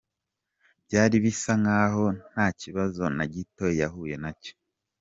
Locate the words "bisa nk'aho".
1.23-2.05